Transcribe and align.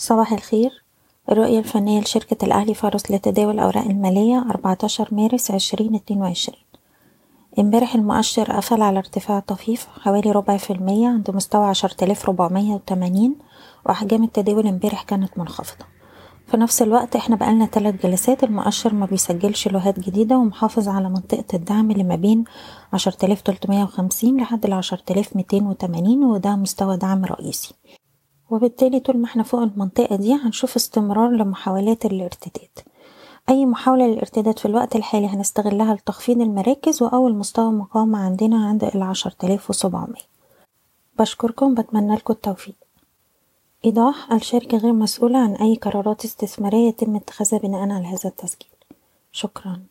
صباح 0.00 0.32
الخير. 0.32 0.84
الرؤية 1.30 1.58
الفنية 1.58 2.00
لشركة 2.00 2.44
الأهلي 2.44 2.74
فارس 2.74 3.10
لتداول 3.10 3.54
الأوراق 3.54 3.84
المالية 3.84 4.44
14 4.50 5.08
مارس 5.14 5.50
2022 5.50 6.58
امبارح 7.58 7.94
المؤشر 7.94 8.52
قفل 8.52 8.82
على 8.82 8.98
ارتفاع 8.98 9.40
طفيف 9.40 9.86
حوالي 10.00 10.30
ربع 10.30 10.56
في 10.56 10.72
المية 10.72 11.08
عند 11.08 11.30
مستوى 11.30 11.66
عشرة 11.66 12.04
آلاف 12.04 12.28
ربعمية 12.28 12.74
وتمانين 12.74 13.34
وأحجام 13.86 14.24
التداول 14.24 14.66
امبارح 14.66 15.02
كانت 15.02 15.38
منخفضة. 15.38 15.84
في 16.46 16.56
نفس 16.56 16.82
الوقت 16.82 17.16
إحنا 17.16 17.36
بقالنا 17.36 17.66
تلات 17.66 18.06
جلسات 18.06 18.44
المؤشر 18.44 18.94
ما 18.94 19.06
بيسجلش 19.06 19.68
لوهات 19.68 20.00
جديدة 20.00 20.38
ومحافظ 20.38 20.88
على 20.88 21.08
منطقة 21.08 21.44
الدعم 21.54 21.90
اللي 21.90 22.04
ما 22.04 22.16
بين 22.16 22.44
عشرة 22.92 23.26
آلاف 23.26 23.40
تلتمية 23.40 23.82
وخمسين 23.82 24.40
لحد 24.40 24.64
العشرة 24.64 25.02
آلاف 25.10 25.36
ميتين 25.36 25.66
وتمانين 25.66 26.24
وده 26.24 26.56
مستوى 26.56 26.96
دعم 26.96 27.24
رئيسي. 27.24 27.74
وبالتالي 28.50 29.00
طول 29.00 29.16
ما 29.18 29.24
إحنا 29.24 29.42
فوق 29.42 29.60
المنطقة 29.60 30.16
دي 30.16 30.34
هنشوف 30.34 30.76
استمرار 30.76 31.30
لمحاولات 31.30 32.06
الارتداد. 32.06 32.68
أي 33.48 33.66
محاولة 33.66 34.06
للارتداد 34.06 34.58
في 34.58 34.66
الوقت 34.66 34.96
الحالي 34.96 35.26
هنستغلها 35.26 35.94
لتخفيض 35.94 36.40
المراكز 36.40 37.02
وأول 37.02 37.34
مستوى 37.34 37.72
مقاومة 37.72 38.18
عندنا 38.18 38.66
عند 38.68 38.84
العشرة 38.84 39.36
آلاف 39.44 39.70
وسبعمية. 39.70 40.28
بشكركم 41.18 41.74
بتمنى 41.74 42.14
لكم 42.14 42.32
التوفيق. 42.32 42.74
إيضاح 43.84 44.32
الشركة 44.32 44.78
غير 44.78 44.92
مسؤولة 44.92 45.38
عن 45.38 45.54
أي 45.54 45.74
قرارات 45.74 46.24
استثمارية 46.24 46.88
يتم 46.88 47.16
اتخاذها 47.16 47.58
بناء 47.58 47.80
على 47.80 48.06
هذا 48.06 48.28
التسجيل. 48.28 48.70
شكرا. 49.32 49.82